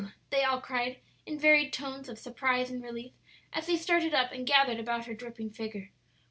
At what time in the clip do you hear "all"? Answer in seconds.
0.43-0.59